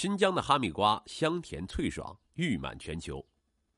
[0.00, 3.20] 新疆的哈密瓜香甜脆爽，誉满全球。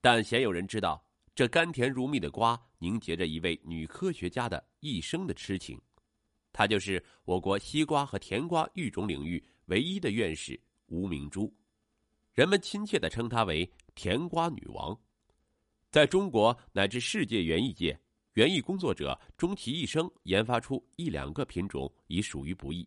[0.02, 1.02] 但鲜有人知道，
[1.34, 5.80] 这甘甜如蜜的瓜凝结着一位女科学家的一生的痴情。
[6.52, 11.50] 她就是我国西瓜和甜瓜育种领域唯一的院士吴明珠，
[12.34, 14.94] 人们亲切地称她为“甜瓜女王”。
[15.90, 17.98] 在中国乃至世界园艺界，
[18.34, 22.86] 园艺工作者终其一生研发出一两个品种已属于不易，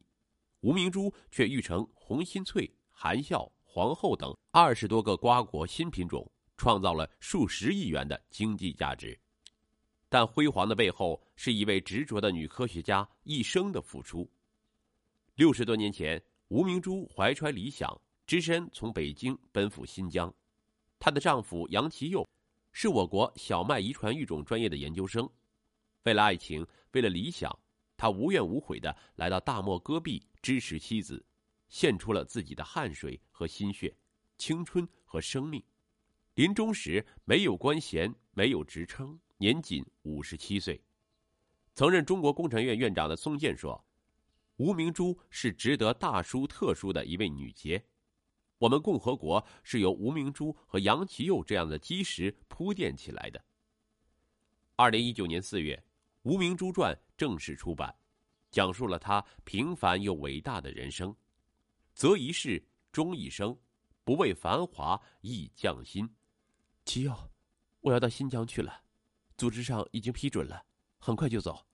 [0.60, 2.72] 吴明珠却育成红心翠、
[3.04, 9.20] 含笑、皇后等二十多个瓜果新品种，创造了数十亿元的经济价值。
[10.08, 14.32] 但辉煌的背后，是一位执着的女科学家一生的付出。
[15.36, 17.94] 六十多年前，吴明珠怀揣理想，
[18.26, 20.34] 只身从北京奔赴新疆。
[20.98, 22.26] 她的丈夫杨其佑，
[22.72, 25.30] 是我国小麦遗传育种专业的研究生。
[26.04, 27.54] 为了爱情，为了理想，
[27.98, 31.22] 他无怨无悔的来到大漠戈壁支持妻子，
[31.74, 33.98] 献出了自己的汗水和心血、
[34.38, 35.62] 青春和生命。
[36.36, 39.20] 临终时，没有官衔，没有职称。
[39.38, 40.80] 年仅五十七岁，
[41.74, 43.84] 曾任中国工程院院长的宋健说
[44.58, 47.84] ：“吴明珠是值得大书特书的一位女杰。
[48.60, 53.44] 我们共和国是由吴明珠和杨其佑这样的基石铺垫起来的。”
[54.78, 55.76] 二零一九年四月，
[56.22, 57.96] 《吴明珠传》正式出版，
[58.52, 61.16] 讲述了她平凡又伟大的人生。
[61.94, 63.58] 择一事，终一生，
[64.04, 66.10] 不为繁华，亦匠心。
[66.86, 67.16] 其佑，
[67.82, 68.82] 我要到新疆去了。
[69.38, 70.64] 组织上已经批准了，
[71.00, 71.66] 很快就走。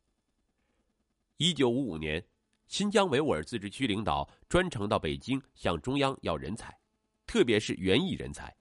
[1.37, 2.23] 一九五五年，
[2.67, 6.77] 新疆维吾尔自治区领导专程到北京向中央要人才，
[7.25, 8.55] 特别是园艺人才。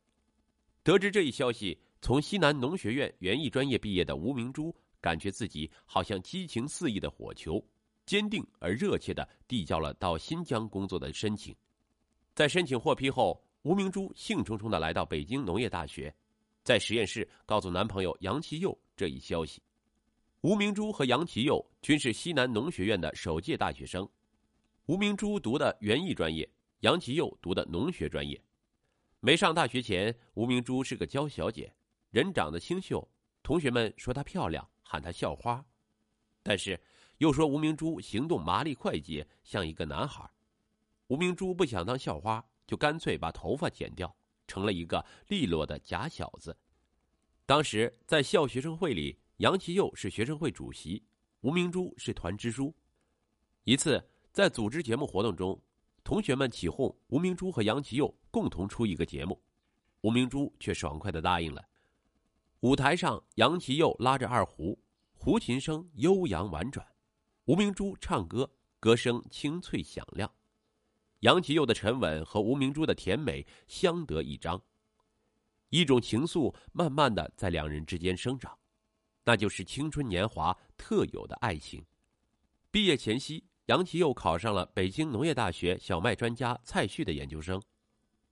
[0.82, 7.62] 得知这一消息，从西南农学院园艺专业毕业的吴明珠，感觉自己好像激情四溢的火球，
[8.08, 11.54] 坚定而热切的递交了到新疆工作的申请。
[12.34, 16.12] 在申请获批后，吴明珠兴冲冲的来到北京农业大学。
[16.64, 19.62] 在实验室告诉男朋友杨其佑这一消息，
[20.40, 24.08] 吴明珠和杨其佑均是西南农学院的首届大学生，
[24.86, 26.48] 吴明珠读的园艺专业，
[26.80, 28.40] 杨其佑读的农学专业。
[29.20, 31.70] 没上大学前，吴明珠是个娇小姐，
[32.10, 33.06] 人长得清秀，
[33.42, 35.62] 同学们说她漂亮，喊她校花，
[36.42, 36.80] 但是
[37.18, 40.28] 又说吴明珠行动麻利快捷，像一个男孩。
[41.06, 44.12] 吴明珠不想当校花，就干脆把头发剪掉。
[44.50, 46.56] 成了一个利落的假小子。
[47.44, 51.04] 当时在校学生会里，杨其佑是学生会主席，
[51.42, 52.74] 吴明珠是团支书。
[53.64, 54.02] 一次
[54.32, 55.60] 在组织节目活动中，
[56.02, 59.38] 同学们起哄吴明珠和杨其佑共同出一个节目，
[60.00, 61.62] 吴明珠却爽快的答应了。
[62.60, 64.78] 舞台上，杨其佑拉着二胡，
[65.12, 66.86] 胡琴声悠扬婉转，
[67.48, 70.30] 吴明珠唱歌，歌声清脆响亮。
[71.20, 74.62] 杨其佑的沉稳和吴明珠的甜美相得益彰，
[75.70, 78.54] 一种情愫慢慢的在两人之间生长，
[79.24, 81.82] 那就是青春年华特有的爱情。
[82.70, 87.58] 毕业前夕，杨其佑考上了北京农业大学小麦专家蔡旭的研究生，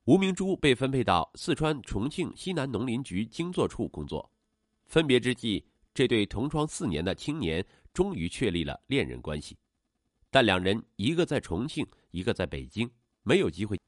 [0.05, 4.31] 吴明珠被分配到四川重庆西南农林局经作处工作。
[4.85, 7.67] 分别之际，这对同窗四年的青年
[7.97, 9.57] 终于确立了恋人关系。
[10.31, 12.91] 但两人一个在重庆，一个在北京，
[13.23, 13.81] 没有机会。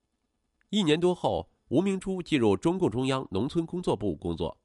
[0.71, 4.59] 一年多后，吴明珠进入中共中央农村工作部工作，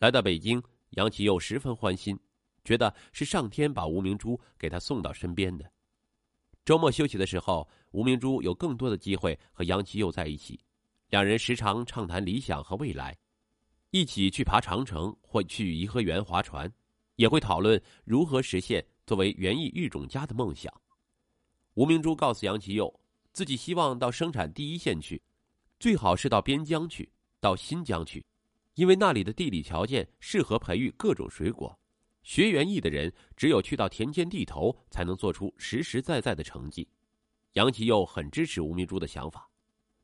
[0.00, 2.20] 来到北京，杨其佑十分欢心，
[2.66, 5.72] 觉得是上天把吴明珠给他送到身边的。
[6.62, 10.60] 周末休息的时候，吴明珠有更多的机会和杨其佑在一起，
[11.08, 13.16] 两人时常畅谈理想和未来，
[13.90, 16.70] 一起去爬长城或去颐和园划船，
[17.16, 20.72] 也会讨论如何实现作为园艺育种家的梦想。
[21.74, 23.00] 吴明珠告诉杨其佑，
[23.32, 25.22] 自己希望到生产第一线去，
[25.78, 28.24] 最好是到边疆去，到新疆去，
[28.74, 31.78] 因为那里的地理条件适合培育各种水果。
[32.22, 36.86] 学园艺的人只有去到田间地头，才能做出实实在在的成绩。
[37.54, 39.50] 杨其佑很支持吴明珠的想法。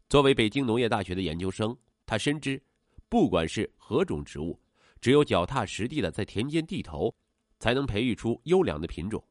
[0.08, 2.60] 作为北京农业大学的研究生，他深知，
[3.08, 4.58] 不管是何种植物，
[5.00, 7.14] 只有脚踏实地的在田间地头，
[7.58, 9.22] 才能培育出优良的品种。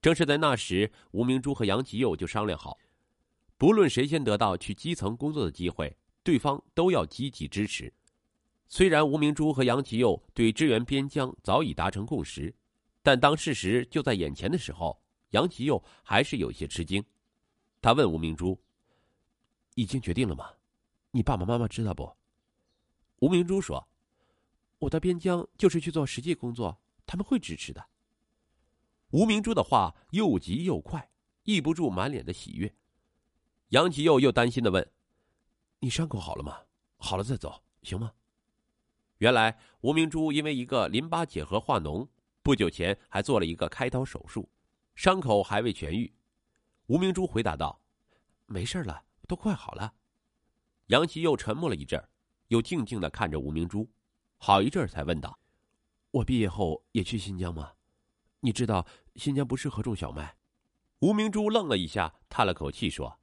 [0.00, 2.78] 正是在那时，吴明珠和杨其佑就商量好，
[3.56, 7.92] 不论谁先得到去基层工作的机会，对方都要积极支持。
[8.68, 12.54] 虽然吴明珠和杨其佑对支援边疆早已达成共识，
[13.02, 17.04] 但当事实就在眼前的时候，杨其佑还是有些吃惊。
[17.80, 18.60] 他问吴明珠
[19.74, 20.50] ：“已经决定了吗？
[21.10, 22.14] 你爸爸妈妈知道不？”
[23.20, 23.88] 吴明珠说
[24.78, 27.88] ：“我到边疆就是去做实际工作，他们会支持的。”
[29.10, 31.10] 吴明珠的话又急又快，
[31.44, 32.74] 抑不住满脸的喜悦。
[33.68, 34.92] 杨其佑又担心的问
[35.80, 36.58] ：“你伤口好了吗？
[36.96, 38.12] 好了再走，行吗？
[39.18, 42.08] 原来吴明珠因为一个淋巴结核化脓，
[42.42, 44.48] 不久前还做了一个开刀手术，
[44.94, 46.12] 伤口还未痊愈。
[46.86, 47.80] 吴明珠回答道
[48.46, 49.94] ：“没事了，都快好了。”
[50.88, 52.02] 杨奇又沉默了一阵
[52.48, 53.90] 又静静的看着吴明珠，
[54.38, 55.38] 好一阵儿才问道
[56.10, 57.72] ：“我毕业后也去新疆吗？
[58.40, 58.86] 你知道
[59.16, 60.36] 新疆不适合种小麦。”
[61.00, 63.20] 吴明珠愣了一下，叹了口气说：“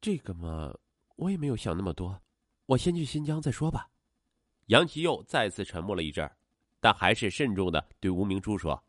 [0.00, 0.76] 这个嘛，
[1.16, 2.20] 我也没有想那么多，
[2.66, 3.88] 我先去新疆再说吧。”
[4.66, 6.36] 杨奇又再次沉默了一阵儿
[6.78, 8.84] 但还是慎重的对吴明珠说：“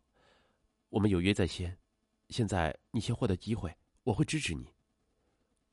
[0.89, 1.77] 我们有约在先，
[2.29, 4.73] 现在你先获得机会，我会支持你。”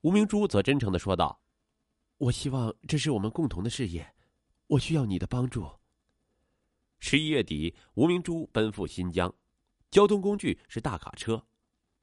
[0.02, 1.40] 吴明珠则真诚的说道
[2.16, 4.14] ：“我希望这是我们共同的事业，
[4.68, 5.68] 我需要你的帮助。”
[7.00, 9.34] 十一月底，吴明珠奔赴新疆，
[9.90, 11.44] 交通工具是大卡车，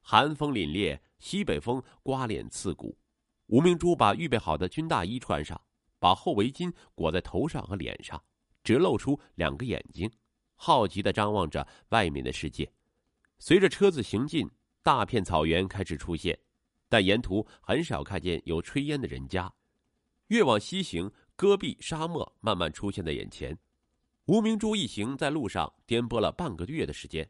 [0.02, 2.98] 寒风凛冽，西北风刮脸刺骨。
[3.48, 5.60] 吴明珠把预备好的军大衣穿上。
[5.98, 8.22] 把厚围巾裹在头上和脸上，
[8.64, 10.12] 只露出两个眼睛，
[10.54, 12.72] 好奇的张望着外面的世界。
[13.40, 14.48] 随着车子行进，
[14.84, 16.38] 大片草原开始出现，
[16.90, 19.52] 但沿途很少看见有炊烟的人家。
[20.28, 23.58] 越往西行，戈壁沙漠慢慢出现在眼前。
[24.26, 27.30] 吴明珠一行在路上颠簸了半个月的时间，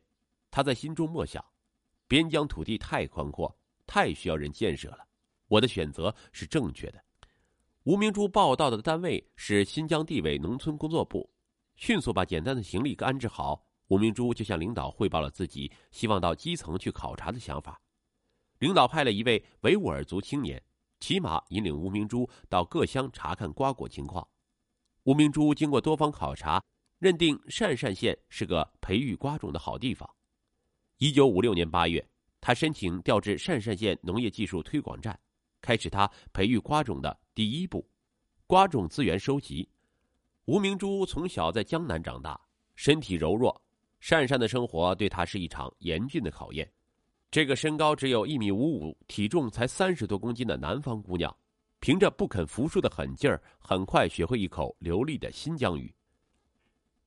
[0.52, 1.44] 他在心中默想：
[2.08, 3.54] 边疆土地太宽阔，
[3.88, 5.06] 太需要人建设了，
[5.48, 7.04] 我的选择是正确的。
[7.84, 11.30] 吴明珠报到的单位是新疆地委农村工作部，
[11.76, 17.82] 迅速把简单的行李安置好，吴明珠就向领导汇报了自己希望到基层去考察的想法。
[18.60, 20.62] 领导派了一位维吾尔族青年
[21.06, 24.28] 骑马引领吴明珠到各乡查看瓜果情况。
[25.04, 26.60] 吴明珠经过多方考察，
[26.98, 30.10] 认定鄯善县是个培育瓜种的好地方。
[30.98, 32.04] 一九五六年八月，
[32.42, 35.16] 他申请调至鄯善县农业技术推广站。
[35.62, 37.88] 开始他培育瓜种的第一步，
[38.48, 39.70] 瓜种资源收集。
[40.46, 42.42] 吴明珠从小在江南长大，
[42.74, 43.62] 身体柔弱，
[44.02, 46.68] 鄯善的生活对他是一场严峻的考验。
[47.36, 51.36] 这个身高只有一米五五、体重才三十多公斤的南方姑娘，
[51.82, 55.94] 凭着不肯服输的狠劲儿，很快学会一口流利的新疆语。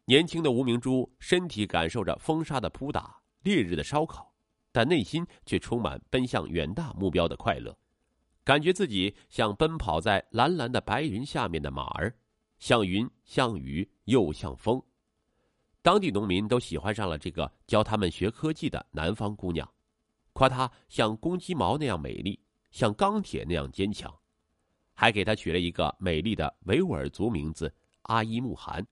[0.05, 4.31] 年轻的吴明珠身体感受着风沙的扑打、烈日的烧烤，
[4.71, 7.75] 但内心却充满奔向远大目标的快乐。
[8.45, 12.15] 感觉自己像奔跑在蓝蓝的白云下面的马儿，
[12.59, 14.79] 像云，像雨，又像风。
[15.81, 19.67] 当地农民都喜欢上了这个教他们学科技的南方姑娘，
[20.39, 22.39] 夸她像公鸡毛那样美丽，
[22.71, 24.17] 像钢铁那样坚强，
[24.95, 28.87] 还给她取了一个美丽的维吾尔族名字阿依木汗，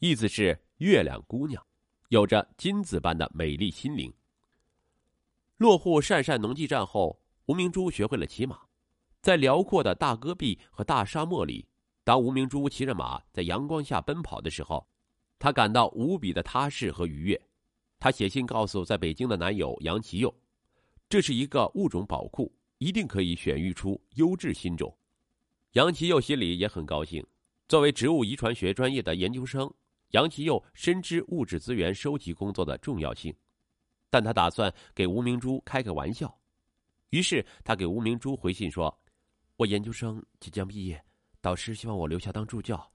[0.00, 1.64] 意思是月亮姑娘，
[2.08, 4.12] 有着金子般的美丽心灵。
[5.58, 8.58] 落户鄯善农技站后，吴明珠学会了骑马。
[9.20, 11.68] 在辽阔的大戈壁和大沙漠里，
[12.02, 14.84] 当吴明珠骑着马在阳光下奔跑的时候，
[15.38, 17.40] 他感到无比的踏实和愉悦。
[18.00, 20.34] 他写信告诉在北京的男友杨其佑
[21.08, 24.96] ：“这是一个物种宝库，一定可以选育出优质新种。”
[25.72, 27.24] 杨其佑心里也很高兴。
[27.66, 29.72] 作为植物遗传学专业的研究生，
[30.10, 33.34] 杨其佑深知物质资源收集工作的重要性，
[34.10, 36.32] 但他打算给吴明珠开个玩笑，
[37.10, 38.96] 于是他给吴明珠回信说。
[39.56, 41.02] 我研究生即将毕业，
[41.40, 42.92] 导师希望我留下当助教，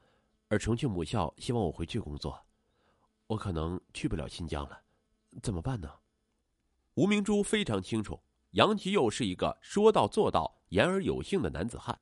[0.49, 2.37] 而重庆母校希望我回去工作，
[3.27, 4.81] 我可能去不了新疆了，
[5.41, 5.89] 怎么办呢？
[6.95, 11.97] 吴明珠非常清楚，杨其佑是一个说到做到、言而有信的男子汉，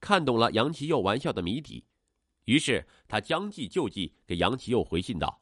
[0.00, 1.84] 看懂了杨其佑玩笑的谜底，
[2.44, 5.40] 于是他将计就计，给杨其佑回信道：“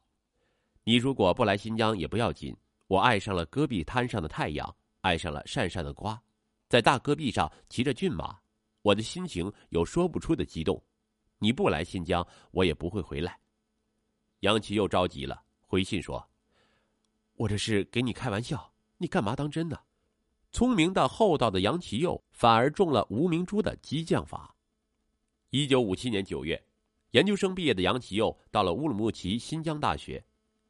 [0.84, 2.56] 你如果不来新疆也不要紧，
[2.88, 6.20] 我爱上了戈壁滩上的太阳，爱上了扇扇的瓜。”
[6.68, 8.38] 在大戈壁上骑着骏马，
[8.82, 10.80] 我的心情有说不出的激动。
[11.38, 13.38] 你不来新疆，我也不会回来。
[14.40, 16.24] 杨琪又着急了，回信说
[17.34, 18.69] ：“我这是给你开玩笑，
[19.00, 19.76] 你干嘛当真呢？”
[20.52, 24.54] 聪明的厚道的杨奇佑反而中了吴明珠的激将法。
[25.50, 26.62] 一九五七年九月，
[27.12, 30.22] 研究生毕业的杨奇佑到了乌鲁木齐新疆大学。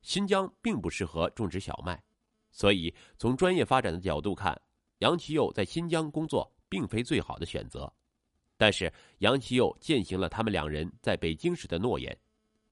[0.03, 2.03] 新疆并不适合种植小麦，
[2.51, 4.59] 所以从专业发展的角度看。
[5.01, 7.91] 杨其佑在新疆工作并非最好的选择，
[8.57, 12.19] 但是杨其佑践行了他们两人在北京时的诺言，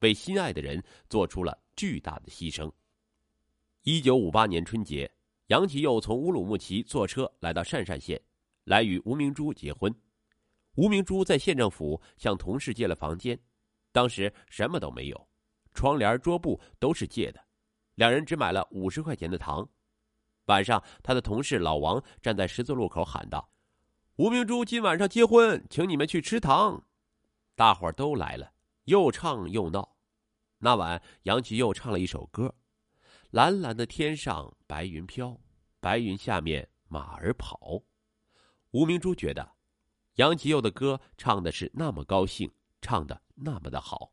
[0.00, 2.70] 为心爱的人做出了巨大的牺牲。
[3.82, 5.10] 一九五八年春节，
[5.48, 8.20] 杨其佑从乌鲁木齐坐车来到鄯善县，
[8.64, 9.94] 来与吴明珠结婚。
[10.74, 13.38] 吴明珠在县政府向同事借了房间，
[13.90, 15.28] 当时什么都没有，
[15.72, 17.42] 窗帘、桌布都是借的，
[17.94, 19.66] 两人只买了五十块钱的糖。
[20.44, 23.50] 晚上，他的同事老王站在十字路口喊道
[24.16, 26.84] ：“吴明珠今晚上结婚，请你们去吃糖。
[27.56, 28.52] 大伙儿都来了，
[28.84, 29.96] 又唱又闹。
[30.58, 32.54] 那晚，杨奇又唱了一首歌
[33.30, 35.38] ：“蓝蓝的天上白云飘，
[35.80, 37.82] 白云下面马儿跑。”
[38.72, 39.52] 吴明珠觉得，
[40.14, 44.12] 杨吉佑的歌唱的是那么高兴，唱的那么的好。